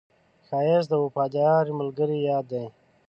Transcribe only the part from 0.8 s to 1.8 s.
د وفادار